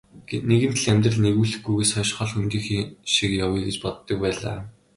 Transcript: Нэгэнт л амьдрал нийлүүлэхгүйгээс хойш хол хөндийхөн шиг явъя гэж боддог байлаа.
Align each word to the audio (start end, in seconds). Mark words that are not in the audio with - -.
Нэгэнт 0.47 0.77
л 0.81 0.85
амьдрал 0.91 1.19
нийлүүлэхгүйгээс 1.23 1.91
хойш 1.95 2.11
хол 2.15 2.31
хөндийхөн 2.33 2.83
шиг 3.13 3.31
явъя 3.45 3.61
гэж 3.65 3.75
боддог 3.83 4.17
байлаа. 4.23 4.57